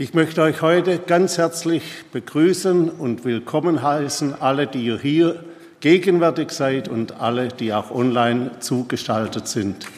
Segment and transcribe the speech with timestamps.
[0.00, 5.42] Ich möchte euch heute ganz herzlich begrüßen und willkommen heißen, alle, die ihr hier
[5.80, 9.88] gegenwärtig seid und alle, die auch online zugeschaltet sind.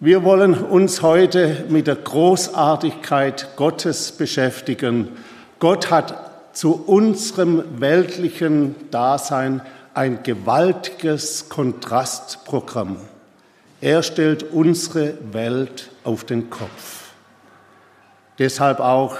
[0.00, 5.08] Wir wollen uns heute mit der Großartigkeit Gottes beschäftigen.
[5.58, 9.60] Gott hat zu unserem weltlichen Dasein
[9.92, 12.96] ein gewaltiges Kontrastprogramm.
[13.82, 17.09] Er stellt unsere Welt auf den Kopf.
[18.40, 19.18] Deshalb auch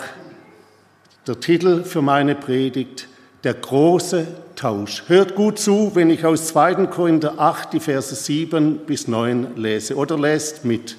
[1.27, 3.07] der Titel für meine Predigt,
[3.45, 4.27] der große
[4.57, 5.05] Tausch.
[5.09, 6.87] Hört gut zu, wenn ich aus 2.
[6.87, 10.97] Korinther 8 die Verse 7 bis 9 lese oder lest mit.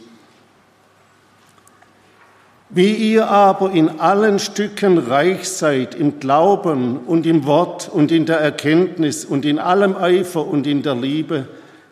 [2.69, 8.27] Wie ihr aber in allen Stücken reich seid im Glauben und im Wort und in
[8.27, 11.47] der Erkenntnis und in allem Eifer und in der Liebe,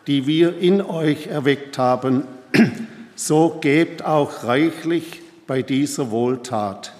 [0.06, 2.22] die wir in euch erweckt haben,
[3.16, 6.92] so gebt auch reichlich bei dieser Wohltat.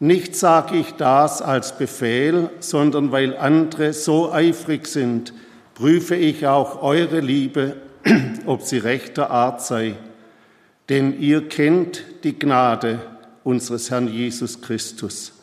[0.00, 5.34] Nicht sage ich das als Befehl, sondern weil andere so eifrig sind,
[5.74, 7.76] prüfe ich auch eure Liebe,
[8.46, 9.96] ob sie rechter Art sei.
[10.88, 13.00] Denn ihr kennt die Gnade
[13.44, 15.34] unseres Herrn Jesus Christus.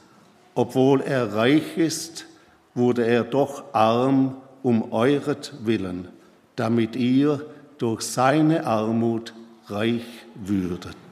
[0.56, 2.26] Obwohl er reich ist,
[2.74, 6.08] wurde er doch arm um euretwillen,
[6.56, 7.46] damit ihr
[7.78, 9.36] durch seine Armut
[9.68, 11.09] reich würdet.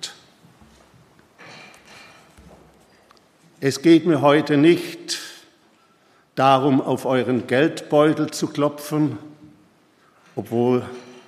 [3.59, 5.17] Es geht mir heute nicht
[6.35, 9.17] darum, auf euren Geldbeutel zu klopfen,
[10.35, 10.83] obwohl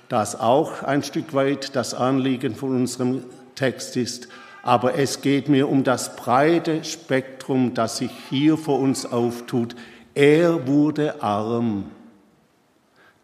[0.08, 3.24] das auch ein Stück weit das Anliegen von unserem
[3.56, 4.28] Text ist.
[4.62, 9.74] Aber es geht mir um das breite Spektrum, das sich hier vor uns auftut.
[10.14, 11.86] Er wurde arm,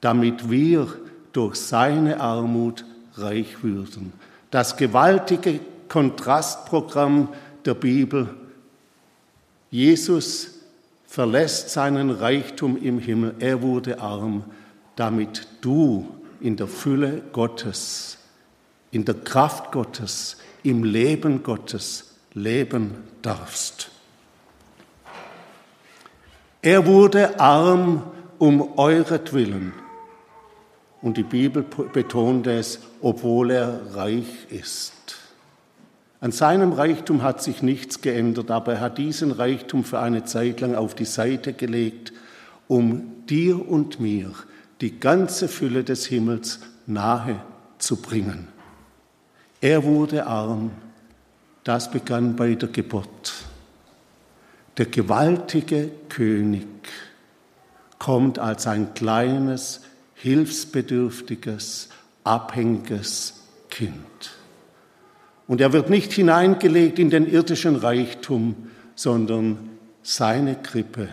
[0.01, 0.89] damit wir
[1.33, 2.85] durch seine Armut
[3.15, 4.13] reich würden.
[4.51, 7.29] Das gewaltige Kontrastprogramm
[7.65, 8.35] der Bibel
[9.77, 10.53] Jesus
[11.07, 13.35] verlässt seinen Reichtum im Himmel.
[13.41, 14.45] Er wurde arm,
[14.97, 16.09] damit du
[16.41, 18.17] in der Fülle Gottes,
[18.91, 23.91] in der Kraft Gottes, im Leben Gottes leben darfst.
[26.63, 28.03] Er wurde arm
[28.39, 29.75] um euretwillen.
[31.03, 31.63] Und die Bibel
[31.93, 35.06] betont es, obwohl er reich ist.
[36.27, 40.61] An seinem Reichtum hat sich nichts geändert, aber er hat diesen Reichtum für eine Zeit
[40.61, 42.13] lang auf die Seite gelegt,
[42.67, 44.33] um dir und mir
[44.81, 47.41] die ganze Fülle des Himmels nahe
[47.79, 48.49] zu bringen.
[49.61, 50.73] Er wurde arm,
[51.63, 53.33] das begann bei der Geburt.
[54.79, 56.67] Der gewaltige König
[58.01, 59.83] kommt als ein kleines,
[60.15, 61.89] hilfsbedürftiges,
[62.25, 64.36] abhängiges Kind.
[65.49, 68.57] Und er wird nicht hineingelegt in den irdischen Reichtum,
[68.95, 69.59] sondern
[70.03, 71.09] seine Krippe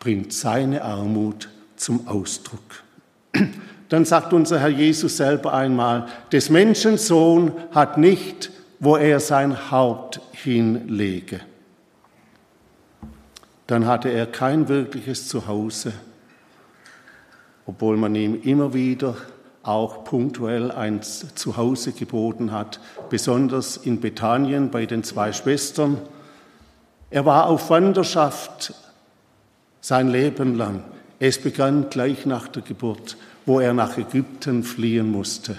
[0.00, 2.84] bringt seine Armut zum Ausdruck.
[3.88, 9.70] Dann sagt unser Herr Jesus selber einmal, des Menschen Sohn hat nicht, wo er sein
[9.70, 11.40] Haupt hinlege.
[13.66, 15.92] Dann hatte er kein wirkliches Zuhause,
[17.66, 19.16] obwohl man ihm immer wieder
[19.66, 25.98] auch punktuell ein Zuhause geboten hat, besonders in Bethanien bei den zwei Schwestern.
[27.10, 28.74] Er war auf Wanderschaft
[29.80, 30.84] sein Leben lang.
[31.18, 33.16] Es begann gleich nach der Geburt,
[33.46, 35.56] wo er nach Ägypten fliehen musste.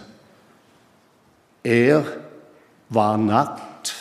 [1.64, 2.06] Er
[2.90, 3.96] war nackt,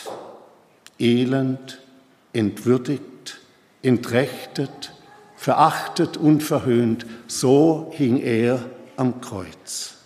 [0.99, 1.81] elend,
[2.33, 3.39] entwürdigt,
[3.81, 4.93] entrechtet,
[5.35, 7.05] verachtet und verhöhnt.
[7.27, 8.59] So hing er
[8.95, 9.96] am Kreuz.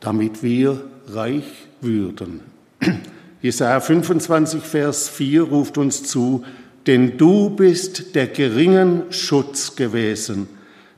[0.00, 1.44] Damit wir reich
[1.80, 2.40] würden.
[3.42, 6.44] Jesaja 25, Vers 4 ruft uns zu,
[6.86, 10.48] denn du bist der geringen Schutz gewesen,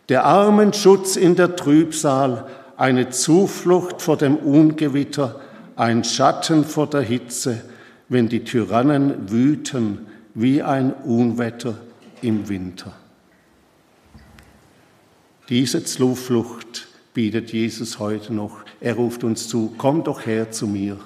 [0.09, 2.47] der armen Schutz in der Trübsal,
[2.77, 5.41] eine Zuflucht vor dem Ungewitter,
[5.77, 7.63] ein Schatten vor der Hitze,
[8.09, 11.77] wenn die Tyrannen wüten wie ein Unwetter
[12.23, 12.93] im Winter.
[15.49, 18.59] Diese Zuflucht bietet Jesus heute noch.
[18.81, 20.97] Er ruft uns zu, komm doch her zu mir,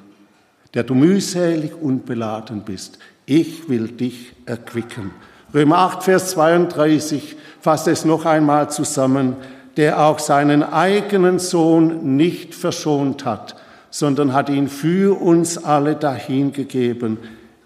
[0.74, 2.98] der du mühselig und beladen bist.
[3.26, 5.10] Ich will dich erquicken.
[5.52, 9.36] Römer 8, Vers 32 fasst es noch einmal zusammen,
[9.76, 13.56] der auch seinen eigenen Sohn nicht verschont hat,
[13.90, 17.18] sondern hat ihn für uns alle dahingegeben.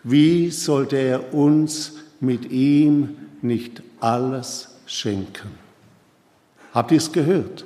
[0.03, 5.51] Wie sollte er uns mit ihm nicht alles schenken?
[6.73, 7.65] Habt ihr es gehört?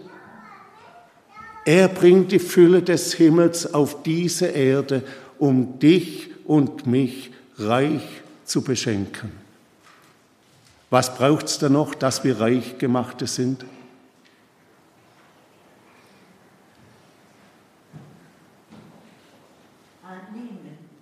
[1.65, 5.03] Er bringt die Fülle des Himmels auf diese Erde,
[5.39, 8.03] um dich und mich reich
[8.45, 9.33] zu beschenken.
[10.91, 13.65] Was braucht es da noch, dass wir reich gemachte sind?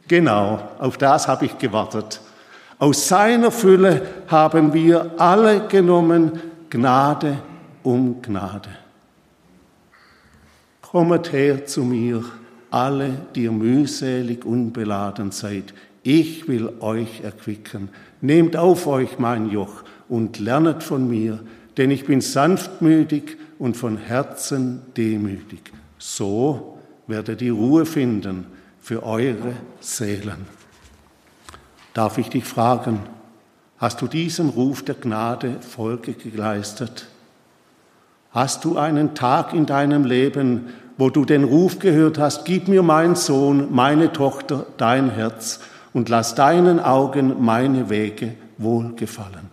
[0.07, 2.21] Genau, auf das habe ich gewartet.
[2.79, 7.39] Aus seiner Fülle haben wir alle genommen, Gnade
[7.83, 8.82] um Gnade.
[10.93, 12.23] Kommet her zu mir,
[12.71, 15.73] alle, die ihr mühselig unbeladen seid.
[16.03, 17.89] Ich will euch erquicken.
[18.21, 21.41] Nehmt auf euch mein Joch und lernet von mir,
[21.79, 25.73] denn ich bin sanftmütig und von Herzen demütig.
[25.97, 28.45] So werdet ihr Ruhe finden
[28.79, 30.45] für eure Seelen.
[31.95, 33.01] Darf ich dich fragen,
[33.79, 37.07] hast du diesem Ruf der Gnade Folge geleistet?
[38.33, 42.83] Hast du einen Tag in deinem Leben, wo du den Ruf gehört hast, gib mir
[42.83, 45.61] mein Sohn, meine Tochter, dein Herz
[45.93, 49.51] und lass deinen Augen meine Wege wohlgefallen?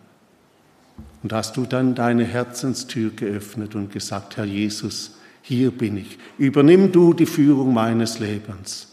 [1.22, 6.92] Und hast du dann deine Herzenstür geöffnet und gesagt, Herr Jesus, hier bin ich, übernimm
[6.92, 8.88] du die Führung meines Lebens.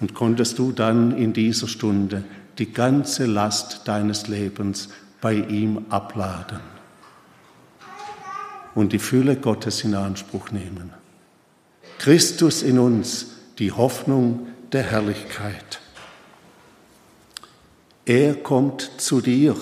[0.00, 2.24] Und konntest du dann in dieser Stunde
[2.58, 4.88] die ganze Last deines Lebens
[5.20, 6.79] bei ihm abladen
[8.74, 10.92] und die Fülle Gottes in Anspruch nehmen.
[11.98, 13.26] Christus in uns,
[13.58, 15.80] die Hoffnung der Herrlichkeit.
[18.06, 19.54] Er kommt zu dir.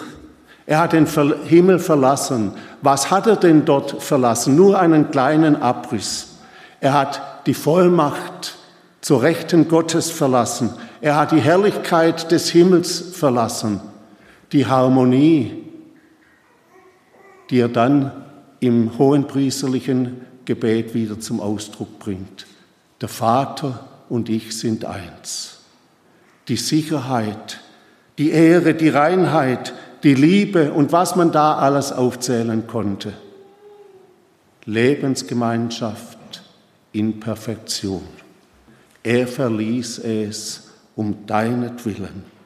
[0.67, 1.07] Er hat den
[1.45, 2.53] Himmel verlassen.
[2.83, 4.55] Was hat er denn dort verlassen?
[4.55, 6.37] Nur einen kleinen Abriss.
[6.81, 8.57] Er hat die Vollmacht
[9.01, 10.71] zur Rechten Gottes verlassen.
[11.01, 13.81] Er hat die Herrlichkeit des Himmels verlassen,
[14.53, 15.65] die Harmonie,
[17.51, 18.13] die er dann
[18.61, 22.47] im hohenpriesterlichen Gebet wieder zum Ausdruck bringt.
[23.01, 25.59] Der Vater und ich sind eins.
[26.49, 27.61] Die Sicherheit,
[28.17, 33.13] die Ehre, die Reinheit, die Liebe und was man da alles aufzählen konnte.
[34.65, 36.19] Lebensgemeinschaft
[36.93, 38.03] in Perfektion.
[39.03, 42.38] Er verließ es um deinetwillen.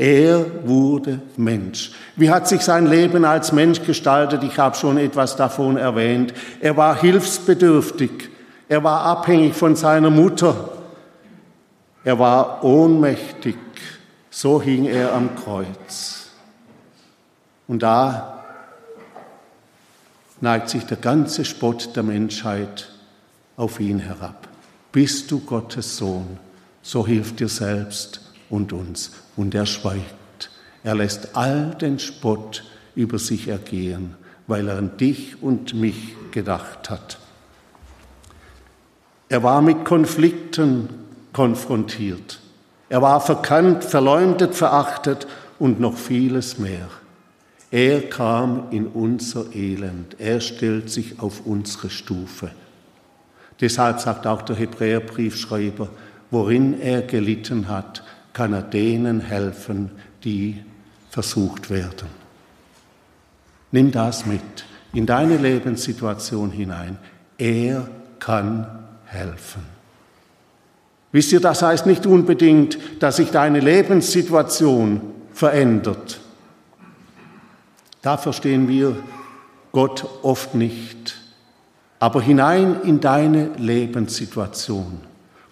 [0.00, 1.92] Er wurde Mensch.
[2.16, 4.42] Wie hat sich sein Leben als Mensch gestaltet?
[4.42, 6.32] Ich habe schon etwas davon erwähnt.
[6.58, 8.30] Er war hilfsbedürftig.
[8.66, 10.70] Er war abhängig von seiner Mutter.
[12.02, 13.58] Er war ohnmächtig.
[14.30, 16.30] So hing er am Kreuz.
[17.68, 18.42] Und da
[20.40, 22.88] neigt sich der ganze Spott der Menschheit
[23.58, 24.48] auf ihn herab.
[24.92, 26.38] Bist du Gottes Sohn,
[26.80, 29.10] so hilf dir selbst und uns.
[29.40, 30.50] Und er schweigt.
[30.84, 32.62] Er lässt all den Spott
[32.94, 34.14] über sich ergehen,
[34.46, 37.18] weil er an dich und mich gedacht hat.
[39.30, 40.90] Er war mit Konflikten
[41.32, 42.40] konfrontiert.
[42.90, 45.26] Er war verkannt, verleumdet, verachtet
[45.58, 46.90] und noch vieles mehr.
[47.70, 50.16] Er kam in unser Elend.
[50.18, 52.50] Er stellt sich auf unsere Stufe.
[53.58, 55.88] Deshalb sagt auch der Hebräerbriefschreiber,
[56.30, 58.02] worin er gelitten hat,
[58.40, 59.90] kann er denen helfen,
[60.24, 60.64] die
[61.10, 62.08] versucht werden.
[63.70, 64.40] Nimm das mit
[64.94, 66.96] in deine Lebenssituation hinein.
[67.36, 67.86] Er
[68.18, 68.66] kann
[69.04, 69.60] helfen.
[71.12, 75.02] Wisst ihr, das heißt nicht unbedingt, dass sich deine Lebenssituation
[75.34, 76.18] verändert.
[78.00, 78.96] Da verstehen wir
[79.70, 81.20] Gott oft nicht.
[81.98, 85.00] Aber hinein in deine Lebenssituation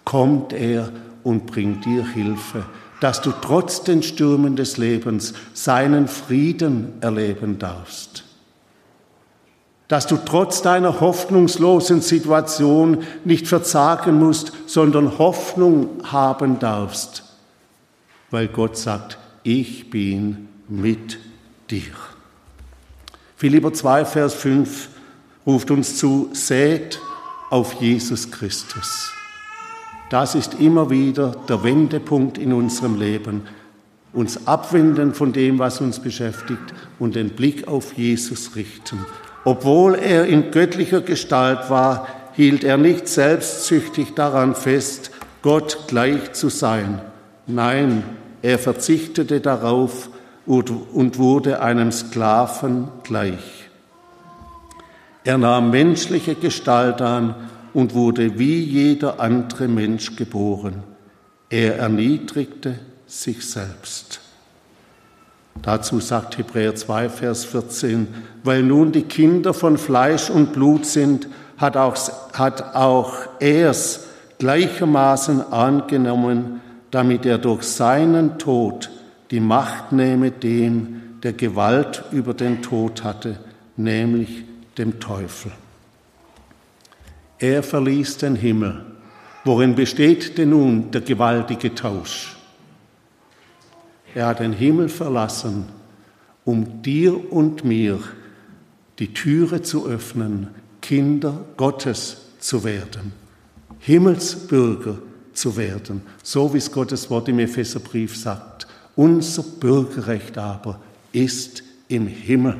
[0.06, 0.90] kommt er
[1.28, 2.64] und bringt dir Hilfe,
[3.00, 8.24] dass du trotz den Stürmen des Lebens seinen Frieden erleben darfst.
[9.88, 17.24] Dass du trotz deiner hoffnungslosen Situation nicht verzagen musst, sondern Hoffnung haben darfst,
[18.30, 21.18] weil Gott sagt, ich bin mit
[21.68, 21.92] dir.
[23.36, 24.88] Philipper 2, Vers 5
[25.46, 26.98] ruft uns zu, sät
[27.50, 29.12] auf Jesus Christus.
[30.10, 33.42] Das ist immer wieder der Wendepunkt in unserem Leben.
[34.14, 39.04] Uns abwenden von dem, was uns beschäftigt und den Blick auf Jesus richten.
[39.44, 45.10] Obwohl er in göttlicher Gestalt war, hielt er nicht selbstsüchtig daran fest,
[45.42, 47.00] Gott gleich zu sein.
[47.46, 48.02] Nein,
[48.40, 50.08] er verzichtete darauf
[50.46, 53.68] und wurde einem Sklaven gleich.
[55.24, 57.34] Er nahm menschliche Gestalt an
[57.74, 60.82] und wurde wie jeder andere Mensch geboren.
[61.50, 64.20] Er erniedrigte sich selbst.
[65.62, 68.08] Dazu sagt Hebräer 2, Vers 14,
[68.44, 71.96] weil nun die Kinder von Fleisch und Blut sind, hat auch,
[72.32, 74.06] hat auch er's
[74.38, 76.60] gleichermaßen angenommen,
[76.90, 78.90] damit er durch seinen Tod
[79.30, 83.38] die Macht nehme dem, der Gewalt über den Tod hatte,
[83.76, 84.44] nämlich
[84.78, 85.52] dem Teufel.
[87.38, 88.84] Er verließ den Himmel.
[89.44, 92.36] Worin besteht denn nun der gewaltige Tausch?
[94.14, 95.66] Er hat den Himmel verlassen,
[96.44, 98.00] um dir und mir
[98.98, 100.48] die Türe zu öffnen,
[100.80, 103.12] Kinder Gottes zu werden,
[103.78, 104.98] Himmelsbürger
[105.32, 108.66] zu werden, so wie es Gottes Wort im Epheserbrief sagt.
[108.96, 110.80] Unser Bürgerrecht aber
[111.12, 112.58] ist im Himmel.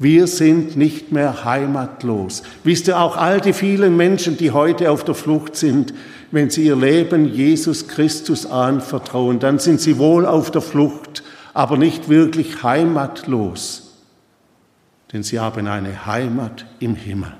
[0.00, 2.42] Wir sind nicht mehr heimatlos.
[2.64, 5.92] Wisst ihr auch all die vielen Menschen, die heute auf der Flucht sind,
[6.30, 11.76] wenn sie ihr Leben Jesus Christus anvertrauen, dann sind sie wohl auf der Flucht, aber
[11.76, 13.98] nicht wirklich heimatlos,
[15.12, 17.34] denn sie haben eine Heimat im Himmel.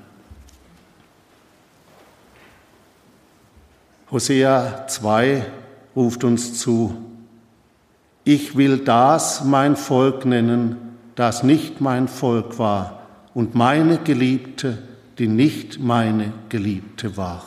[4.11, 5.47] Hosea 2
[5.95, 6.95] ruft uns zu,
[8.23, 10.90] ich will das mein Volk nennen,
[11.21, 13.03] das nicht mein Volk war,
[13.35, 14.79] und meine Geliebte,
[15.19, 17.43] die nicht meine Geliebte war.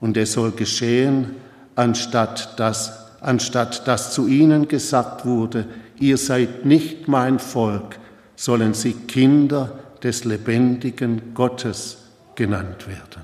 [0.00, 1.36] Und es soll geschehen,
[1.76, 5.64] anstatt dass, anstatt dass zu ihnen gesagt wurde,
[5.98, 7.98] ihr seid nicht mein Volk,
[8.36, 11.96] sollen sie Kinder des lebendigen Gottes
[12.34, 13.22] genannt werden.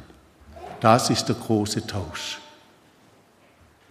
[0.80, 2.40] Das ist der große Tausch.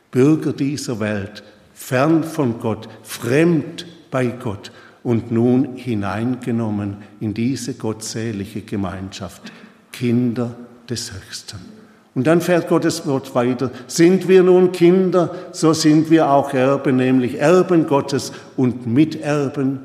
[0.10, 1.43] Bürger dieser Welt,
[1.75, 4.72] fern von Gott, fremd bei Gott,
[5.03, 9.51] und nun hineingenommen in diese gottselige Gemeinschaft,
[9.91, 10.55] Kinder
[10.89, 11.60] des Höchsten.
[12.15, 13.72] Und dann fährt Gottes Wort weiter.
[13.88, 19.79] Sind wir nun Kinder, so sind wir auch Erben, nämlich Erben Gottes und Miterben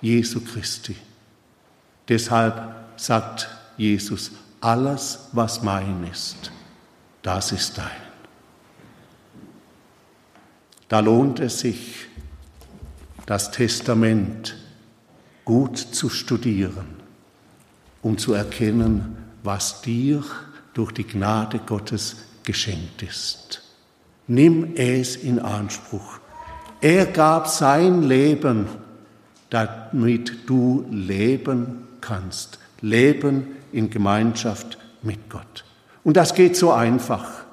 [0.00, 0.96] Jesu Christi.
[2.08, 6.50] Deshalb sagt Jesus, alles, was mein ist,
[7.22, 7.86] das ist dein.
[10.88, 12.06] Da lohnt es sich,
[13.26, 14.56] das Testament
[15.44, 16.86] gut zu studieren,
[18.02, 20.24] um zu erkennen, was dir
[20.72, 23.62] durch die Gnade Gottes geschenkt ist.
[24.26, 26.18] Nimm es in Anspruch.
[26.80, 28.66] Er gab sein Leben,
[29.50, 32.58] damit du leben kannst.
[32.80, 35.64] Leben in Gemeinschaft mit Gott.
[36.02, 37.44] Und das geht so einfach.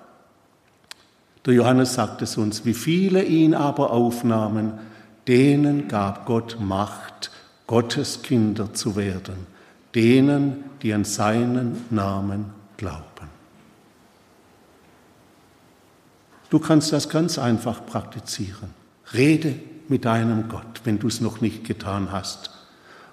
[1.46, 4.74] Der Johannes sagt es uns, wie viele ihn aber aufnahmen,
[5.28, 7.11] denen gab Gott Macht,
[7.72, 9.48] Gottes Kinder zu werden,
[9.96, 13.30] denen, die an seinen Namen glauben.
[16.50, 18.72] Du kannst das ganz einfach praktizieren.
[19.14, 19.56] Rede
[19.88, 22.50] mit deinem Gott, wenn du es noch nicht getan hast,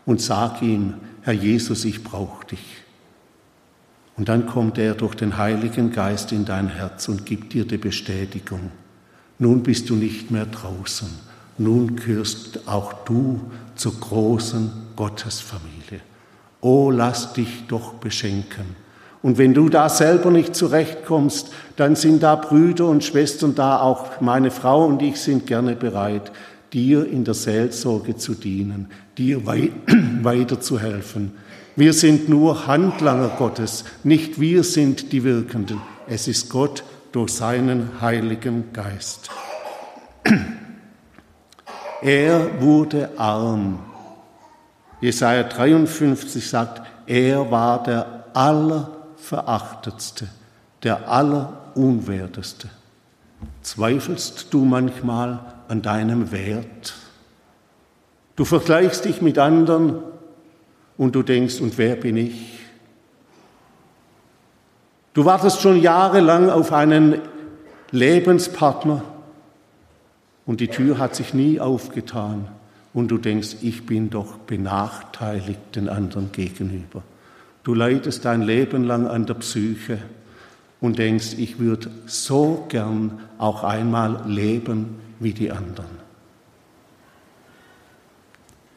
[0.04, 2.82] und sag ihm, Herr Jesus, ich brauche dich.
[4.16, 7.76] Und dann kommt er durch den Heiligen Geist in dein Herz und gibt dir die
[7.76, 8.72] Bestätigung.
[9.38, 13.40] Nun bist du nicht mehr draußen nun gehörst auch du
[13.78, 16.00] zur großen Gottesfamilie.
[16.60, 18.76] Oh, lass dich doch beschenken.
[19.22, 24.20] Und wenn du da selber nicht zurechtkommst, dann sind da Brüder und Schwestern da, auch
[24.20, 26.30] meine Frau und ich sind gerne bereit,
[26.72, 29.46] dir in der Seelsorge zu dienen, dir
[30.22, 31.32] weiterzuhelfen.
[31.74, 35.80] Wir sind nur Handlanger Gottes, nicht wir sind die Wirkenden.
[36.08, 39.30] Es ist Gott durch seinen Heiligen Geist.
[42.00, 43.80] Er wurde arm.
[45.00, 50.28] Jesaja 53 sagt, er war der Allerverachtetste,
[50.82, 52.68] der Allerunwerteste.
[53.62, 56.94] Zweifelst du manchmal an deinem Wert?
[58.36, 60.02] Du vergleichst dich mit anderen
[60.96, 62.60] und du denkst, und wer bin ich?
[65.14, 67.20] Du wartest schon jahrelang auf einen
[67.90, 69.02] Lebenspartner
[70.48, 72.48] und die Tür hat sich nie aufgetan
[72.94, 77.02] und du denkst, ich bin doch benachteiligt den anderen gegenüber.
[77.64, 79.98] Du leidest dein Leben lang an der Psyche
[80.80, 85.98] und denkst, ich würde so gern auch einmal leben wie die anderen.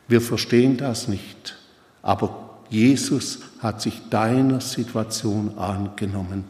[0.10, 1.58] Wir verstehen das nicht,
[2.02, 6.44] aber Jesus hat sich deiner Situation angenommen.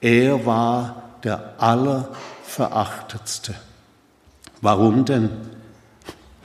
[0.00, 3.54] Er war der Allerverachtetste.
[4.62, 5.28] Warum denn?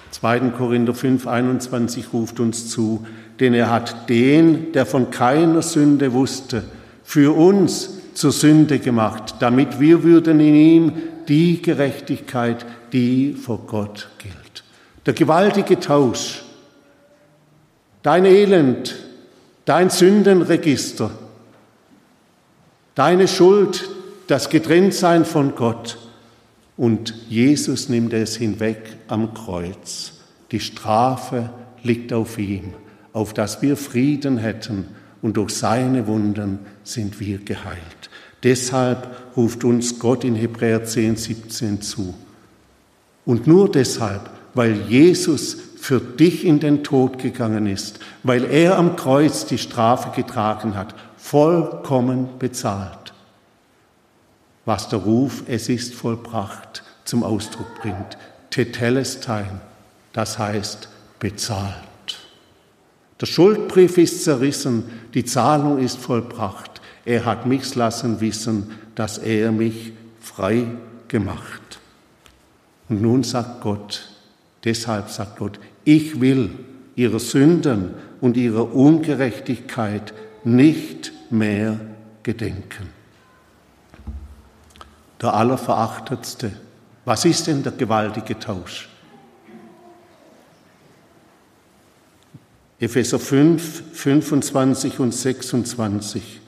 [0.10, 0.40] 2.
[0.50, 3.06] Korinther 5, 21 ruft uns zu,
[3.40, 6.64] denn er hat den, der von keiner Sünde wusste,
[7.04, 10.92] für uns zur Sünde gemacht, damit wir würden in ihm
[11.28, 14.64] die Gerechtigkeit, die vor Gott gilt.
[15.06, 16.44] Der gewaltige Tausch,
[18.02, 18.96] dein Elend,
[19.66, 21.12] dein Sündenregister,
[22.96, 23.88] deine Schuld,
[24.26, 26.00] das Getrenntsein von Gott.
[26.77, 30.13] Und Jesus nimmt es hinweg am Kreuz.
[30.51, 31.50] Die Strafe
[31.84, 32.74] liegt auf ihm,
[33.13, 34.86] auf dass wir Frieden hätten
[35.22, 38.10] und durch seine Wunden sind wir geheilt.
[38.43, 42.13] Deshalb ruft uns Gott in Hebräer 10, 17 zu.
[43.25, 48.96] Und nur deshalb, weil Jesus für dich in den Tod gegangen ist, weil er am
[48.96, 53.07] Kreuz die Strafe getragen hat, vollkommen bezahlt.
[54.68, 58.18] Was der Ruf, es ist vollbracht, zum Ausdruck bringt.
[58.50, 59.62] Tetelestein,
[60.12, 60.90] das heißt
[61.22, 61.74] bezahlt.
[63.22, 64.84] Der Schuldbrief ist zerrissen,
[65.14, 66.82] die Zahlung ist vollbracht.
[67.06, 70.66] Er hat mich lassen wissen, dass er mich frei
[71.08, 71.80] gemacht.
[72.90, 74.10] Und nun sagt Gott,
[74.66, 76.50] deshalb sagt Gott, ich will
[76.98, 81.80] ihrer Sünden und ihrer Ungerechtigkeit nicht mehr
[82.24, 82.97] gedenken.
[85.22, 86.52] Der Allerverachtetste.
[87.06, 88.90] Was ist denn der gewaltige Tausch?
[92.80, 96.42] Epheser 5, 25 und 26.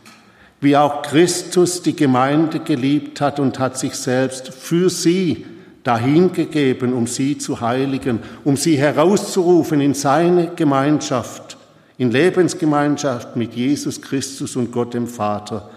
[0.61, 5.45] Wie auch Christus die Gemeinde geliebt hat und hat sich selbst für sie
[5.83, 11.57] dahingegeben, um sie zu heiligen, um sie herauszurufen in seine Gemeinschaft,
[11.97, 15.71] in Lebensgemeinschaft mit Jesus Christus und Gott dem Vater.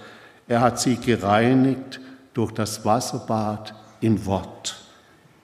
[0.49, 2.01] Er hat sie gereinigt
[2.35, 4.77] durch das Wasserbad im Wort,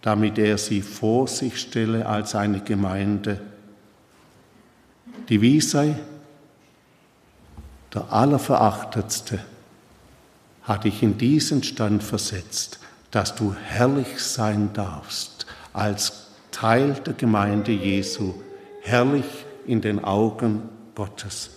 [0.03, 3.41] damit er sie vor sich stelle als eine Gemeinde,
[5.29, 5.97] die wie sei,
[7.95, 9.41] der Allerverachtetste,
[10.63, 12.79] hat dich in diesen Stand versetzt,
[13.11, 18.35] dass du herrlich sein darfst als Teil der Gemeinde Jesu,
[18.83, 19.25] herrlich
[19.67, 20.63] in den Augen
[20.95, 21.51] Gottes.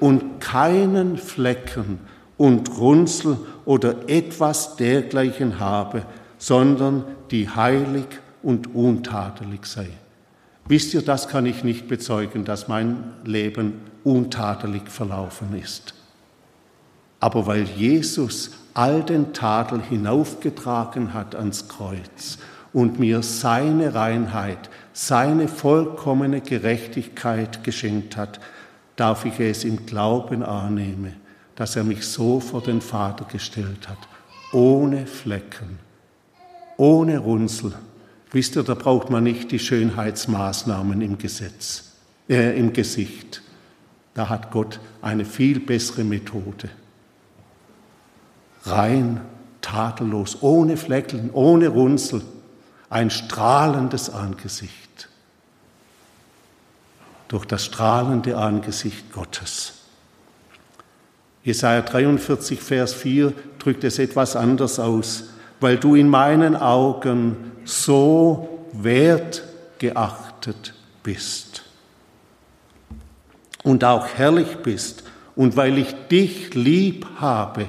[0.00, 2.00] Und keinen Flecken
[2.38, 6.04] und Runzel oder etwas dergleichen habe,
[6.38, 8.06] sondern die heilig
[8.42, 9.88] und untadelig sei.
[10.66, 15.94] Wisst ihr, das kann ich nicht bezeugen, dass mein Leben untadelig verlaufen ist.
[17.20, 22.38] Aber weil Jesus all den Tadel hinaufgetragen hat ans Kreuz
[22.72, 28.38] und mir seine Reinheit, seine vollkommene Gerechtigkeit geschenkt hat,
[28.94, 31.16] darf ich es im Glauben annehmen,
[31.58, 33.98] dass er mich so vor den Vater gestellt hat,
[34.52, 35.78] ohne Flecken,
[36.76, 37.74] ohne Runzel,
[38.30, 41.92] Wisst ihr, da braucht man nicht die Schönheitsmaßnahmen im Gesetz,
[42.28, 43.42] äh, im Gesicht.
[44.14, 46.68] Da hat Gott eine viel bessere Methode.
[48.64, 49.20] Rein,
[49.62, 52.22] tadellos, ohne Flecken, ohne Runzel,
[52.90, 55.08] ein strahlendes Angesicht.
[57.28, 59.77] Durch das strahlende Angesicht Gottes.
[61.48, 65.24] Jesaja 43, Vers 4 drückt es etwas anders aus
[65.60, 71.62] weil du in meinen Augen so wertgeachtet bist
[73.62, 77.66] und auch herrlich bist und weil ich dich lieb habe.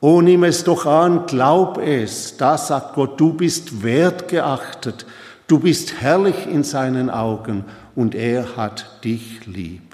[0.00, 2.36] Oh, nimm es doch an, glaub es.
[2.36, 5.06] Da sagt Gott, du bist wertgeachtet,
[5.46, 9.91] du bist herrlich in seinen Augen und er hat dich lieb.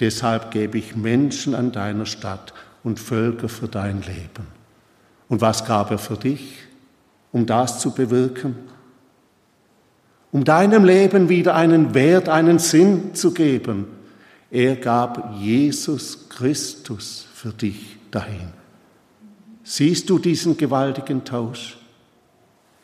[0.00, 4.46] Deshalb gebe ich Menschen an deiner Stadt und Völker für dein Leben.
[5.28, 6.70] Und was gab er für dich?
[7.32, 8.56] um das zu bewirken?
[10.32, 13.86] Um deinem Leben wieder einen Wert, einen Sinn zu geben.
[14.50, 18.52] Er gab Jesus Christus für dich dahin.
[19.64, 21.78] Siehst du diesen gewaltigen Tausch?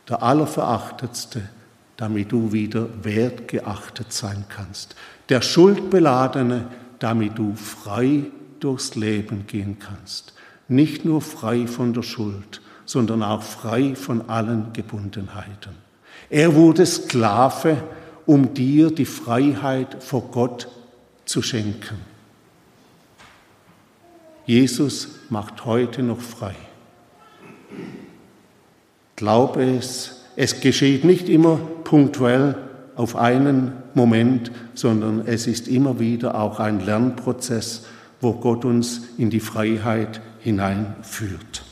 [0.08, 1.48] Der Allerverachtetste,
[1.96, 4.94] damit du wieder wertgeachtet sein kannst.
[5.28, 8.24] Der Schuldbeladene, damit du frei
[8.60, 10.34] durchs Leben gehen kannst.
[10.68, 15.72] Nicht nur frei von der Schuld, sondern auch frei von allen Gebundenheiten.
[16.30, 17.82] Er wurde Sklave,
[18.24, 20.68] um dir die Freiheit vor Gott
[21.24, 21.98] zu schenken.
[24.46, 26.54] Jesus macht heute noch frei.
[29.16, 32.54] Glaube es, es geschieht nicht immer punktuell
[32.96, 37.84] auf einen Moment, sondern es ist immer wieder auch ein Lernprozess,
[38.20, 41.62] wo Gott uns in die Freiheit hineinführt.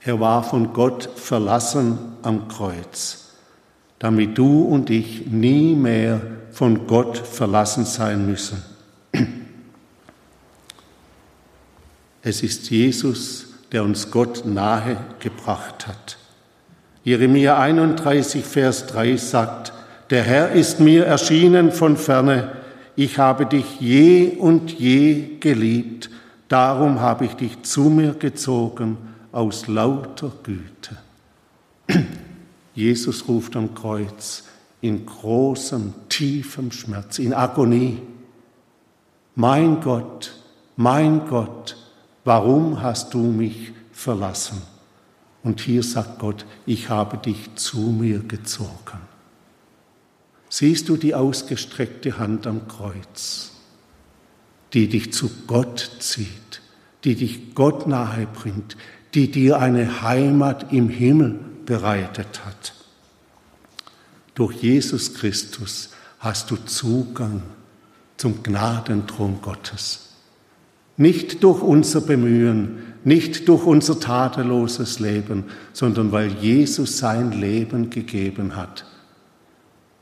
[0.00, 3.32] Er war von Gott verlassen am Kreuz,
[3.98, 6.20] damit du und ich nie mehr
[6.52, 8.62] von Gott verlassen sein müssen.
[12.22, 16.18] Es ist Jesus, der uns Gott nahe gebracht hat.
[17.08, 19.72] Jeremia 31, Vers 3 sagt,
[20.10, 22.52] der Herr ist mir erschienen von ferne,
[22.96, 26.10] ich habe dich je und je geliebt,
[26.48, 28.96] Darum habe ich dich zu mir gezogen
[29.32, 30.96] aus lauter Güte.
[32.74, 34.44] Jesus ruft am Kreuz
[34.80, 38.00] in großem, tiefem Schmerz, in Agonie.
[39.34, 40.34] Mein Gott,
[40.76, 41.76] mein Gott,
[42.24, 44.62] warum hast du mich verlassen?
[45.42, 49.00] Und hier sagt Gott, ich habe dich zu mir gezogen.
[50.48, 53.52] Siehst du die ausgestreckte Hand am Kreuz,
[54.72, 56.62] die dich zu Gott zieht,
[57.04, 58.76] die dich Gott nahe bringt,
[59.14, 62.74] die dir eine Heimat im Himmel bereitet hat.
[64.34, 67.42] Durch Jesus Christus hast du Zugang
[68.16, 70.10] zum Gnadenthron Gottes.
[70.96, 78.54] Nicht durch unser Bemühen, nicht durch unser tadelloses Leben, sondern weil Jesus sein Leben gegeben
[78.54, 78.84] hat.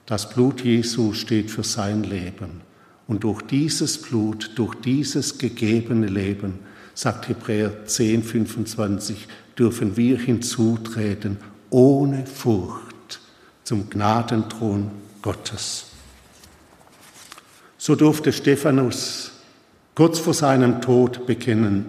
[0.07, 2.61] Das Blut Jesu steht für sein Leben.
[3.07, 6.59] Und durch dieses Blut, durch dieses gegebene Leben,
[6.95, 11.37] sagt Hebräer 10, 25, dürfen wir hinzutreten
[11.71, 13.21] ohne Furcht
[13.63, 14.91] zum Gnadenthron
[15.23, 15.87] Gottes.
[17.79, 19.31] So durfte Stephanus
[19.95, 21.87] kurz vor seinem Tod bekennen,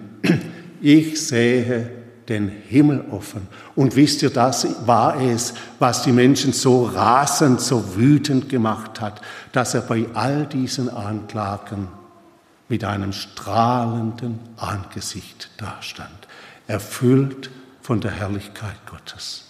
[0.80, 1.90] ich sehe
[2.28, 3.48] den Himmel offen.
[3.74, 9.20] Und wisst ihr, das war es, was die Menschen so rasend, so wütend gemacht hat,
[9.52, 11.88] dass er bei all diesen Anklagen
[12.68, 16.28] mit einem strahlenden Angesicht dastand,
[16.66, 19.46] erfüllt von der Herrlichkeit Gottes.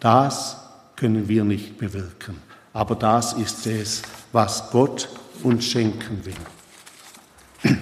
[0.00, 0.56] Das
[0.96, 2.38] können wir nicht bewirken,
[2.72, 5.08] aber das ist es, was Gott
[5.42, 7.76] uns schenken will.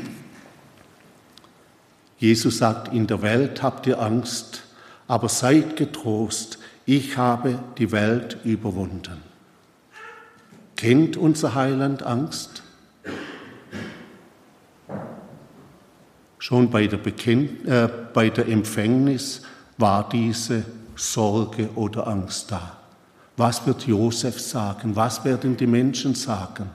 [2.22, 4.62] Jesus sagt, in der Welt habt ihr Angst,
[5.08, 6.56] aber seid getrost,
[6.86, 9.20] ich habe die Welt überwunden.
[10.76, 12.62] Kennt unser Heiland Angst?
[16.38, 19.42] Schon bei der, Bekennt äh, bei der Empfängnis
[19.76, 22.76] war diese Sorge oder Angst da.
[23.36, 24.94] Was wird Josef sagen?
[24.94, 26.70] Was werden die Menschen sagen?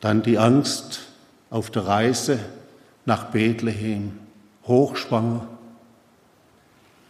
[0.00, 1.13] Dann die Angst
[1.54, 2.40] auf der Reise
[3.04, 4.18] nach Bethlehem,
[4.66, 5.46] hochschwanger.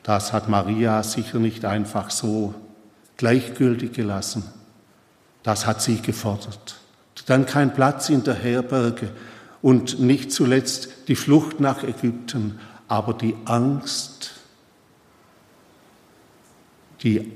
[0.03, 2.55] Das hat Maria sicher nicht einfach so
[3.17, 4.45] gleichgültig gelassen.
[5.45, 6.77] Das hat sie gefordert.
[7.25, 9.13] Dann kein Platz in der Herberge
[9.63, 14.33] und nicht zuletzt die Flucht nach Ägypten, aber die Angst,
[17.03, 17.33] die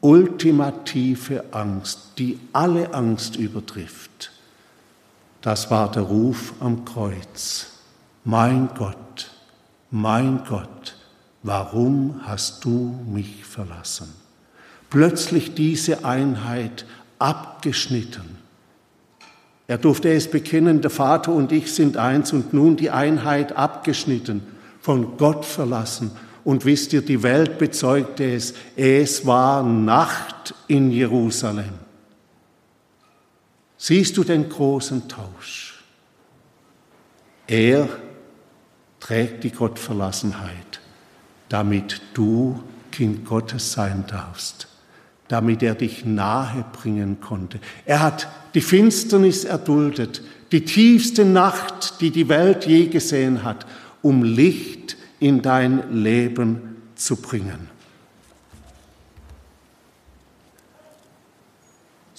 [0.00, 4.11] ultimative Angst, die alle Angst übertrifft,
[5.42, 7.66] das war der Ruf am Kreuz.
[8.24, 9.30] Mein Gott,
[9.90, 10.96] mein Gott,
[11.42, 14.12] warum hast du mich verlassen?
[14.88, 16.86] Plötzlich diese Einheit
[17.18, 18.42] abgeschnitten
[19.72, 24.42] er durfte es bekennen, der Vater und ich sind eins und nun die Einheit abgeschnitten,
[24.82, 26.10] von Gott verlassen.
[26.44, 31.72] Und wisst ihr, die Welt bezeugte es, es war Nacht in Jerusalem.
[33.84, 35.82] Siehst du den großen Tausch?
[37.48, 37.88] Er
[39.00, 40.80] trägt die Gottverlassenheit,
[41.48, 44.68] damit du Kind Gottes sein darfst
[45.32, 47.58] damit er dich nahe bringen konnte.
[47.86, 50.20] Er hat die Finsternis erduldet,
[50.52, 53.64] die tiefste Nacht, die die Welt je gesehen hat,
[54.02, 57.71] um Licht in dein Leben zu bringen.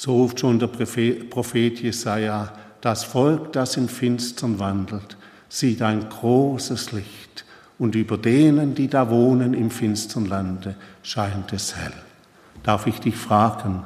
[0.04, 5.16] So ruft schon der Prophet Jesaja, das Volk, das in Finstern wandelt,
[5.48, 7.46] sieht ein großes Licht
[7.80, 11.94] und über denen, die da wohnen im finstern Lande, scheint es hell
[12.64, 13.84] darf ich dich fragen,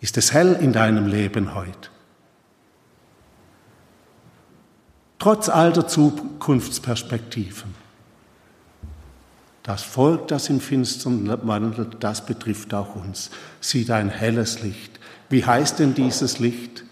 [0.00, 1.88] ist es hell in deinem Leben heute?
[5.18, 7.83] Trotz all der Zukunftsperspektiven.
[9.64, 13.30] Das Volk, das in Finstern wandelt, das betrifft auch uns.
[13.60, 15.00] Sieht ein helles Licht.
[15.30, 16.84] Wie heißt denn dieses Licht?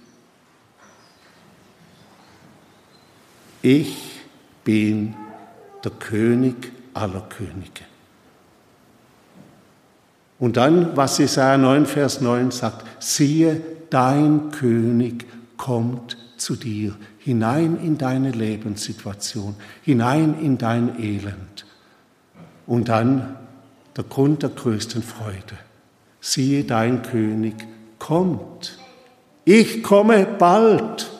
[3.61, 4.23] Ich
[4.65, 5.15] bin
[5.85, 7.85] der König aller Könige.
[10.39, 15.27] Und dann, was Jesaja 9, Vers 9 sagt, siehe, dein König
[15.59, 21.67] kommt zu dir, hinein in deine Lebenssituation, hinein in dein Elend.
[22.67, 23.37] Und dann
[23.97, 25.59] der Grund der größten Freude.
[26.21, 27.55] Siehe, dein König
[27.99, 28.79] kommt.
[29.45, 31.11] Ich komme bald.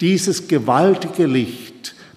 [0.00, 1.74] Dieses gewaltige Licht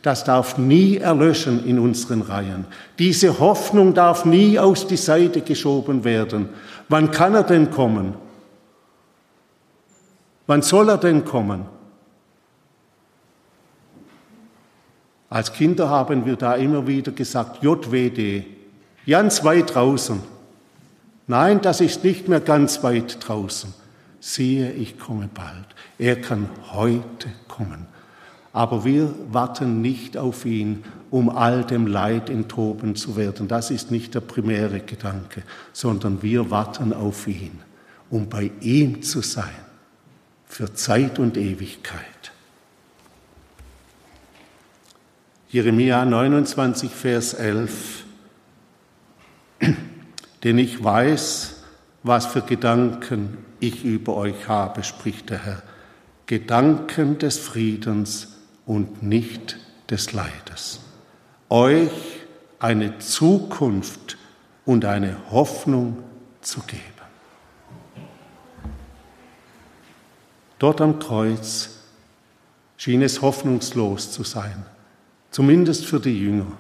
[0.07, 2.65] das darf nie erlöschen in unseren Reihen.
[2.97, 6.47] Diese Hoffnung darf nie aus die Seite geschoben werden.
[6.87, 8.13] Wann kann er denn kommen?
[10.45, 11.65] Wann soll er denn kommen?
[15.29, 18.45] Als Kinder haben wir da immer wieder gesagt, JWD,
[19.07, 20.21] ganz weit draußen.
[21.27, 23.73] Nein, das ist nicht mehr ganz weit draußen.
[24.19, 25.65] Siehe, ich komme bald.
[25.97, 27.87] Er kann heute kommen.
[28.53, 33.47] Aber wir warten nicht auf ihn, um all dem Leid enthoben zu werden.
[33.47, 35.43] Das ist nicht der primäre Gedanke,
[35.73, 37.59] sondern wir warten auf ihn,
[38.09, 39.49] um bei ihm zu sein,
[40.47, 42.31] für Zeit und Ewigkeit.
[45.49, 48.06] Jeremia 29, Vers 11.
[50.43, 51.63] Denn ich weiß,
[52.03, 55.63] was für Gedanken ich über euch habe, spricht der Herr.
[56.25, 59.57] Gedanken des Friedens und nicht
[59.89, 60.81] des Leides.
[61.49, 61.91] Euch
[62.59, 64.17] eine Zukunft
[64.65, 65.97] und eine Hoffnung
[66.41, 66.81] zu geben.
[70.59, 71.69] Dort am Kreuz
[72.77, 74.65] schien es hoffnungslos zu sein,
[75.31, 76.51] zumindest für die Jünger.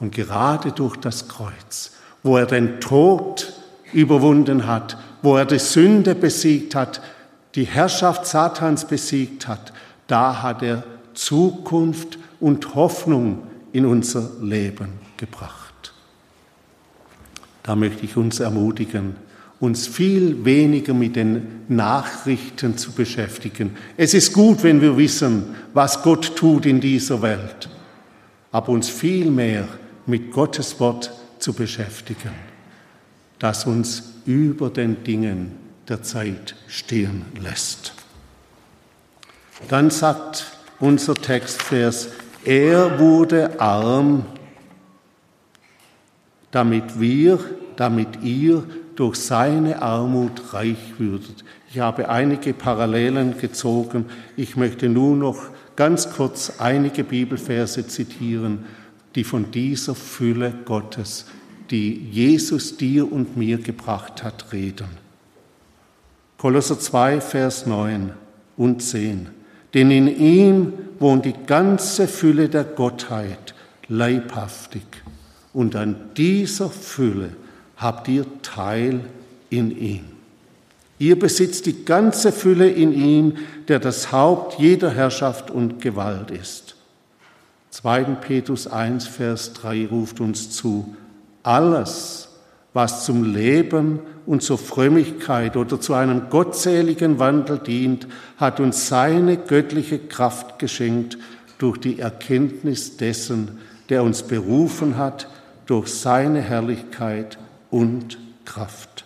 [0.00, 3.52] Und gerade durch das Kreuz, wo er den Tod
[3.92, 7.02] überwunden hat, wo er die Sünde besiegt hat,
[7.54, 9.72] die Herrschaft Satans besiegt hat,
[10.06, 10.84] da hat er
[11.14, 15.92] Zukunft und Hoffnung in unser Leben gebracht.
[17.62, 19.16] Da möchte ich uns ermutigen,
[19.60, 23.76] uns viel weniger mit den Nachrichten zu beschäftigen.
[23.98, 27.68] Es ist gut, wenn wir wissen, was Gott tut in dieser Welt,
[28.50, 29.68] aber uns viel mehr
[30.10, 32.32] mit Gottes Wort zu beschäftigen,
[33.38, 35.52] das uns über den Dingen
[35.88, 37.94] der Zeit stehen lässt.
[39.68, 40.46] Dann sagt
[40.78, 42.08] unser Textvers,
[42.44, 44.24] er wurde arm,
[46.50, 47.38] damit wir,
[47.76, 48.64] damit ihr
[48.96, 51.44] durch seine Armut reich würdet.
[51.70, 54.06] Ich habe einige Parallelen gezogen.
[54.36, 55.38] Ich möchte nur noch
[55.76, 58.66] ganz kurz einige Bibelverse zitieren,
[59.14, 61.26] die von dieser Fülle Gottes,
[61.70, 64.88] die Jesus dir und mir gebracht hat, reden.
[66.38, 68.12] Kolosser 2, Vers 9
[68.56, 69.28] und 10.
[69.74, 73.54] Denn in ihm wohnt die ganze Fülle der Gottheit
[73.88, 74.82] leibhaftig.
[75.52, 77.30] Und an dieser Fülle
[77.76, 79.00] habt ihr Teil
[79.48, 80.04] in ihm.
[80.98, 83.36] Ihr besitzt die ganze Fülle in ihm,
[83.68, 86.69] der das Haupt jeder Herrschaft und Gewalt ist.
[87.70, 88.04] 2.
[88.20, 90.96] Petrus 1, Vers 3 ruft uns zu,
[91.42, 92.28] alles,
[92.72, 98.06] was zum Leben und zur Frömmigkeit oder zu einem gottseligen Wandel dient,
[98.36, 101.18] hat uns seine göttliche Kraft geschenkt
[101.58, 105.28] durch die Erkenntnis dessen, der uns berufen hat,
[105.66, 107.38] durch seine Herrlichkeit
[107.70, 109.04] und Kraft.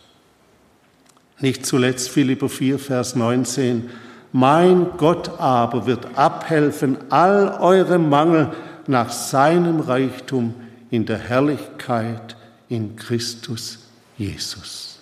[1.40, 3.90] Nicht zuletzt Philipper 4, Vers 19.
[4.36, 8.52] Mein Gott aber wird abhelfen all eure Mangel
[8.88, 10.56] nach seinem Reichtum
[10.90, 12.36] in der Herrlichkeit
[12.68, 13.78] in Christus
[14.18, 14.98] Jesus.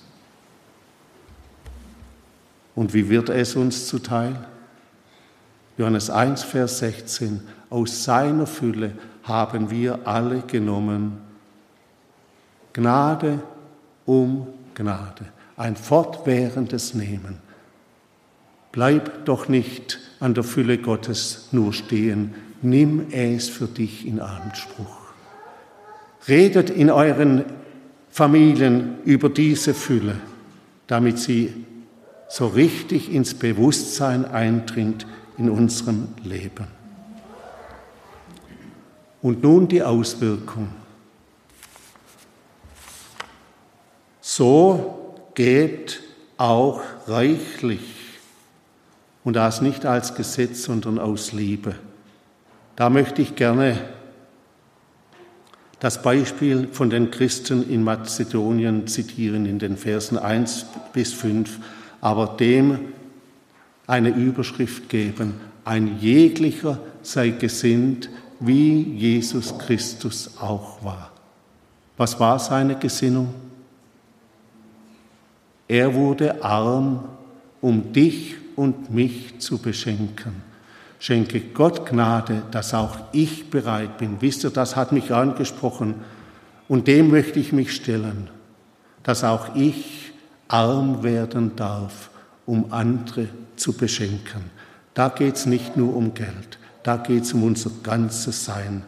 [2.74, 4.36] Und wie wird es uns zuteil?
[5.78, 7.40] Johannes 1, Vers 16.
[7.70, 8.92] Aus seiner Fülle
[9.22, 11.22] haben wir alle genommen.
[12.74, 13.40] Gnade
[14.04, 15.24] um Gnade.
[15.56, 17.51] Ein fortwährendes Nehmen.
[18.72, 22.34] Bleib doch nicht an der Fülle Gottes nur stehen.
[22.62, 24.96] Nimm es für dich in Anspruch.
[26.26, 27.44] Redet in euren
[28.10, 30.16] Familien über diese Fülle,
[30.86, 31.52] damit sie
[32.28, 35.06] so richtig ins Bewusstsein eindringt
[35.36, 36.66] in unserem Leben.
[39.20, 40.68] Und nun die Auswirkung.
[44.20, 46.00] So geht
[46.38, 48.01] auch reichlich
[49.24, 51.74] und das nicht als Gesetz, sondern aus Liebe.
[52.76, 53.78] Da möchte ich gerne
[55.78, 61.58] das Beispiel von den Christen in Mazedonien zitieren in den Versen 1 bis 5,
[62.00, 62.78] aber dem
[63.86, 68.08] eine Überschrift geben, ein jeglicher sei gesinnt,
[68.38, 71.10] wie Jesus Christus auch war.
[71.96, 73.34] Was war seine Gesinnung?
[75.68, 77.04] Er wurde arm,
[77.60, 80.52] um dich und mich zu beschenken
[81.02, 84.18] schenke Gott Gnade, dass auch ich bereit bin.
[84.20, 85.96] Wisst ihr, das hat mich angesprochen
[86.68, 88.30] und dem möchte ich mich stellen,
[89.02, 90.12] dass auch ich
[90.46, 92.10] arm werden darf,
[92.46, 94.44] um andere zu beschenken.
[94.94, 98.84] Da geht es nicht nur um Geld, da geht es um unser ganzes Sein.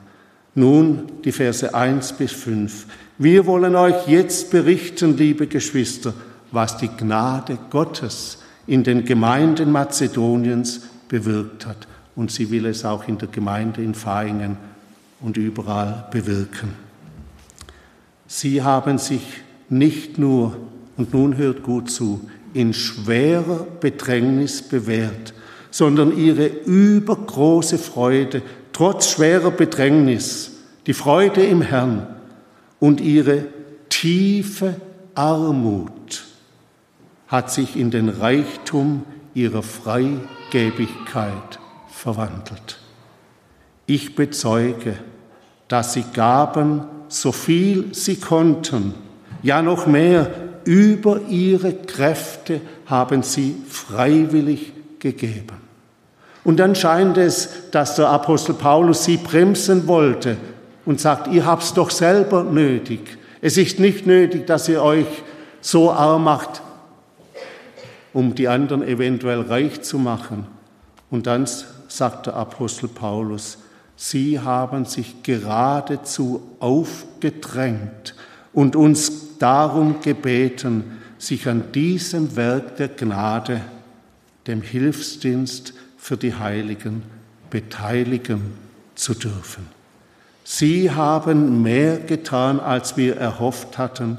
[0.54, 2.86] Nun die Verse 1 bis 5.
[3.18, 6.14] Wir wollen euch jetzt berichten, liebe Geschwister,
[6.52, 13.08] was die Gnade Gottes in den Gemeinden Mazedoniens bewirkt hat und sie will es auch
[13.08, 14.56] in der Gemeinde in Vaihingen
[15.20, 16.74] und überall bewirken.
[18.26, 19.22] Sie haben sich
[19.68, 20.56] nicht nur,
[20.96, 25.34] und nun hört gut zu, in schwerer Bedrängnis bewährt,
[25.70, 30.52] sondern ihre übergroße Freude, trotz schwerer Bedrängnis,
[30.86, 32.06] die Freude im Herrn
[32.78, 33.46] und ihre
[33.88, 34.76] tiefe
[35.14, 36.24] Armut
[37.34, 39.02] hat sich in den Reichtum
[39.34, 42.78] ihrer Freigebigkeit verwandelt.
[43.86, 44.94] Ich bezeuge,
[45.66, 48.94] dass sie gaben, so viel sie konnten,
[49.42, 50.30] ja noch mehr,
[50.62, 55.56] über ihre Kräfte haben sie freiwillig gegeben.
[56.44, 60.36] Und dann scheint es, dass der Apostel Paulus sie bremsen wollte
[60.86, 63.00] und sagt, ihr habt's doch selber nötig.
[63.40, 65.08] Es ist nicht nötig, dass ihr euch
[65.60, 66.62] so arm macht,
[68.14, 70.46] um die anderen eventuell reich zu machen.
[71.10, 71.46] Und dann
[71.88, 73.58] sagt der Apostel Paulus,
[73.96, 78.14] sie haben sich geradezu aufgedrängt
[78.52, 83.60] und uns darum gebeten, sich an diesem Werk der Gnade,
[84.46, 87.02] dem Hilfsdienst für die Heiligen,
[87.50, 88.52] beteiligen
[88.94, 89.66] zu dürfen.
[90.44, 94.18] Sie haben mehr getan, als wir erhofft hatten,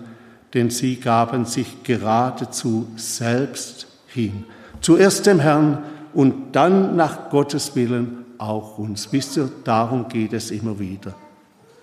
[0.56, 4.46] denn sie gaben sich geradezu selbst hin.
[4.82, 9.12] Zuerst dem Herrn und dann nach Gottes Willen auch uns.
[9.12, 11.14] Wisst ihr, darum geht es immer wieder.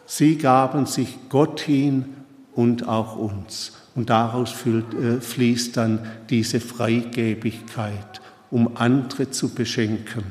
[0.06, 2.06] Sie gaben sich Gott hin
[2.54, 3.72] und auch uns.
[3.94, 10.24] Und daraus äh, fließt dann diese Freigebigkeit, um andere zu beschenken.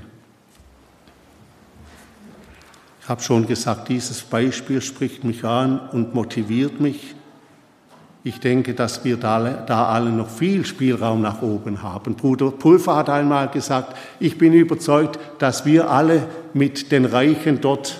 [3.03, 7.15] Ich habe schon gesagt, dieses Beispiel spricht mich an und motiviert mich.
[8.23, 12.13] Ich denke, dass wir da, da, alle noch viel Spielraum nach oben haben.
[12.13, 17.97] Bruder Pulver hat einmal gesagt, ich bin überzeugt, dass wir alle mit den Reichen dort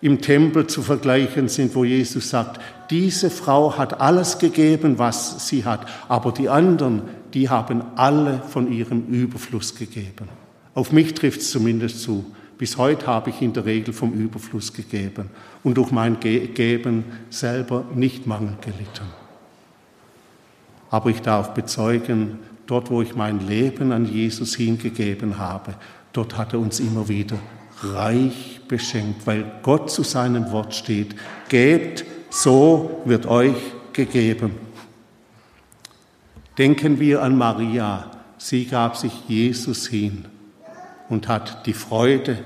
[0.00, 2.60] im Tempel zu vergleichen sind, wo Jesus sagt,
[2.90, 8.70] diese Frau hat alles gegeben, was sie hat, aber die anderen, die haben alle von
[8.70, 10.28] ihrem Überfluss gegeben.
[10.74, 12.24] Auf mich trifft es zumindest zu.
[12.58, 15.30] Bis heute habe ich in der Regel vom Überfluss gegeben
[15.64, 19.23] und durch mein Geben selber nicht Mangel gelitten.
[20.94, 25.74] Aber ich darf bezeugen, dort wo ich mein Leben an Jesus hingegeben habe,
[26.12, 27.36] dort hat er uns immer wieder
[27.82, 31.16] reich beschenkt, weil Gott zu seinem Wort steht,
[31.48, 33.56] gebt, so wird euch
[33.92, 34.52] gegeben.
[36.58, 40.26] Denken wir an Maria, sie gab sich Jesus hin
[41.08, 42.38] und hat die Freude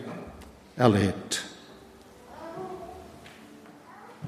[0.75, 1.45] erlebt.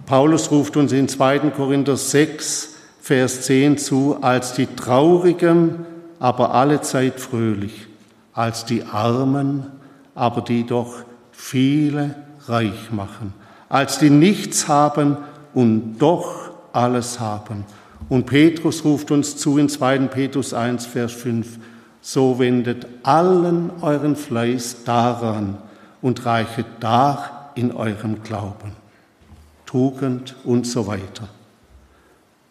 [0.05, 1.39] Paulus ruft uns in 2.
[1.57, 2.77] Korinther 6,
[3.11, 5.85] Vers 10 zu, als die Traurigen,
[6.21, 7.89] aber allezeit fröhlich,
[8.33, 9.67] als die Armen,
[10.15, 10.95] aber die doch
[11.33, 12.15] viele
[12.47, 13.35] reich machen,
[13.69, 15.17] als die nichts haben
[15.55, 17.65] und doch alles haben.
[18.09, 19.99] Und Petrus ruft uns zu in 2.
[20.07, 21.59] Petrus 1, Vers 5,
[22.01, 25.59] so wendet allen euren Fleiß daran
[26.01, 28.71] und reichet dar in eurem Glauben,
[29.67, 31.29] Tugend und so weiter.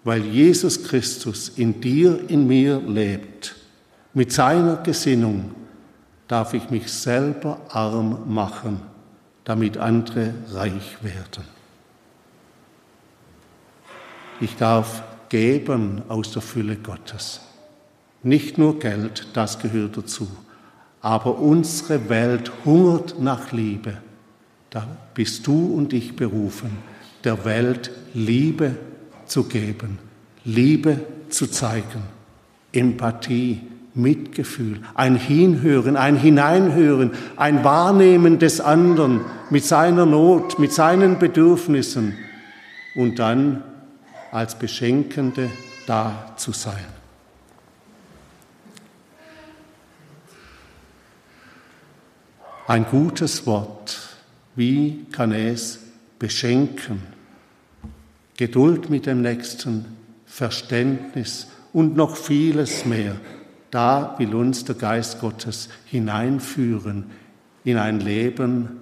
[0.04, 3.56] Weil Jesus Christus in dir, in mir lebt,
[4.14, 5.52] mit seiner Gesinnung
[6.28, 8.82] darf ich mich selber arm machen,
[9.44, 11.44] damit andere reich werden.
[14.40, 17.42] Ich darf geben aus der Fülle Gottes.
[18.24, 20.28] Nicht nur Geld, das gehört dazu,
[21.02, 23.98] aber unsere Welt hungert nach Liebe.
[24.70, 26.78] Da bist du und ich berufen,
[27.24, 28.76] der Welt Liebe
[29.30, 30.00] zu geben,
[30.44, 32.04] Liebe zu zeigen,
[32.74, 33.62] Empathie,
[33.94, 42.18] Mitgefühl, ein Hinhören, ein Hineinhören, ein Wahrnehmen des anderen mit seiner Not, mit seinen Bedürfnissen
[42.96, 43.64] und dann
[44.32, 45.50] als Beschenkende
[45.88, 46.86] da zu sein.
[52.68, 53.98] Ein gutes Wort,
[54.56, 55.80] wie kann es
[56.20, 57.19] beschenken?
[58.40, 59.84] Geduld mit dem Nächsten,
[60.26, 63.18] Verständnis und noch vieles mehr.
[63.70, 67.08] Da will uns der Geist Gottes hineinführen
[67.66, 68.78] in ein Leben,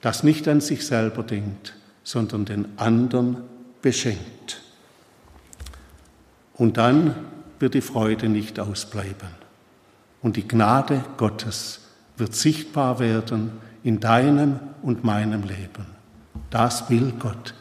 [0.00, 3.36] das nicht an sich selber denkt, sondern den anderen
[3.80, 4.60] beschenkt.
[6.54, 7.14] Und dann
[7.60, 9.28] wird die Freude nicht ausbleiben.
[10.20, 11.82] Und die Gnade Gottes
[12.16, 13.52] wird sichtbar werden
[13.84, 15.86] in deinem und meinem Leben.
[16.50, 17.54] Das will Gott,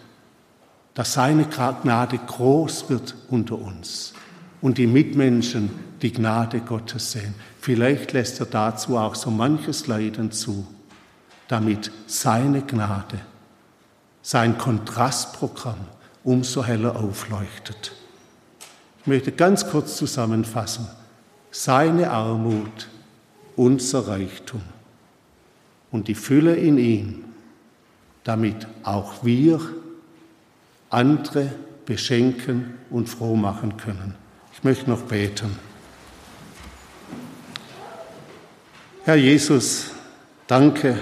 [0.98, 4.14] dass seine Gnade groß wird unter uns
[4.62, 5.70] und die Mitmenschen
[6.02, 7.36] die Gnade Gottes sehen.
[7.62, 10.66] Vielleicht lässt er dazu auch so manches Leiden zu,
[11.50, 13.20] damit seine Gnade,
[14.24, 15.86] sein Kontrastprogramm
[16.24, 17.92] umso heller aufleuchtet.
[19.02, 20.88] Ich möchte ganz kurz zusammenfassen.
[21.52, 22.90] Seine Armut,
[23.56, 24.64] unser Reichtum
[25.92, 27.26] und die Fülle in ihm,
[28.24, 29.62] damit auch wir
[30.90, 31.52] andere
[31.86, 34.16] beschenken und froh machen können.
[34.54, 35.58] Ich möchte noch beten.
[39.04, 39.92] Herr Jesus,
[40.48, 40.98] danke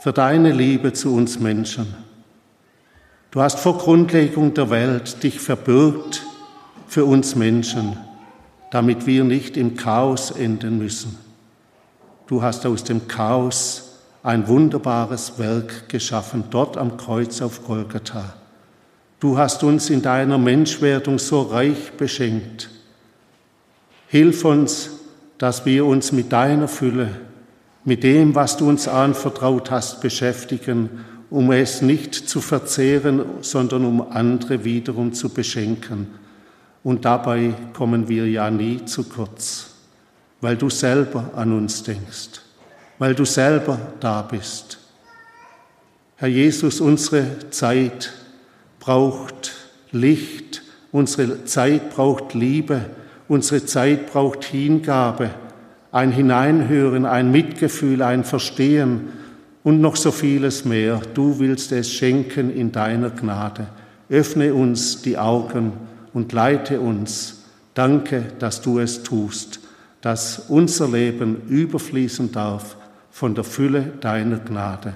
[0.00, 1.94] für deine Liebe zu uns Menschen.
[3.30, 6.26] Du hast vor Grundlegung der Welt dich verbürgt
[6.88, 7.96] für uns Menschen,
[8.72, 11.16] damit wir nicht im Chaos enden müssen.
[12.26, 13.91] Du hast aus dem Chaos
[14.22, 18.34] ein wunderbares Werk geschaffen, dort am Kreuz auf Golgatha.
[19.18, 22.70] Du hast uns in deiner Menschwerdung so reich beschenkt.
[24.08, 24.90] Hilf uns,
[25.38, 27.08] dass wir uns mit deiner Fülle,
[27.84, 34.12] mit dem, was du uns anvertraut hast, beschäftigen, um es nicht zu verzehren, sondern um
[34.12, 36.08] andere wiederum zu beschenken.
[36.84, 39.70] Und dabei kommen wir ja nie zu kurz,
[40.40, 42.40] weil du selber an uns denkst,
[43.02, 44.78] weil du selber da bist.
[46.14, 48.12] Herr Jesus, unsere Zeit
[48.78, 49.50] braucht
[49.90, 52.82] Licht, unsere Zeit braucht Liebe,
[53.26, 55.30] Unsere Zeit braucht Hingabe,
[55.90, 59.08] ein Hineinhören, ein Mitgefühl, ein Verstehen
[59.64, 61.00] und noch so vieles mehr.
[61.14, 63.66] Du willst es schenken in deiner Gnade.
[64.10, 65.72] Öffne uns die Augen
[66.14, 67.42] und leite uns.
[67.74, 69.58] Danke, dass du es tust,
[70.02, 72.76] dass unser Leben überfließen darf
[73.12, 74.94] von der Fülle deiner Gnade.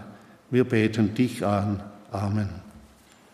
[0.51, 1.83] Wir beten dich an.
[2.11, 2.66] Amen.